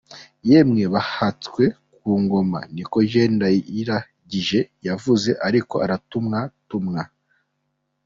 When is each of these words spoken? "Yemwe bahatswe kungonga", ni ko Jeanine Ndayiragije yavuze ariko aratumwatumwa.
"Yemwe 0.49 0.83
bahatswe 0.93 1.63
kungonga", 1.97 2.59
ni 2.73 2.83
ko 2.91 2.97
Jeanine 3.11 3.35
Ndayiragije 3.37 4.59
yavuze 4.87 5.29
ariko 5.47 5.75
aratumwatumwa. 5.85 7.01